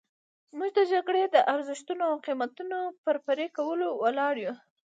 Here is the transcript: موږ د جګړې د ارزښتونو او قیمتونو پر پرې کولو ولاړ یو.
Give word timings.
موږ 0.57 0.69
د 0.77 0.79
جګړې 0.93 1.23
د 1.35 1.37
ارزښتونو 1.53 2.03
او 2.09 2.15
قیمتونو 2.25 2.79
پر 3.03 3.15
پرې 3.25 3.45
کولو 3.57 3.87
ولاړ 4.01 4.35
یو. 4.45 4.53